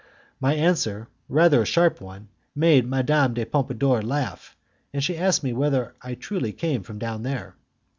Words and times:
My 0.39 0.55
answer, 0.55 1.09
rather 1.29 1.61
a 1.61 1.65
sharp 1.67 2.01
one, 2.01 2.29
made 2.55 2.89
Madame 2.89 3.35
de 3.35 3.45
Pompadour 3.45 4.01
laugh, 4.01 4.57
and 4.91 5.03
she 5.03 5.15
asked 5.15 5.43
me 5.43 5.53
whether 5.53 5.93
I 6.01 6.15
truly 6.15 6.53
came 6.53 6.81
from 6.81 6.97
down 6.97 7.21
there. 7.21 7.55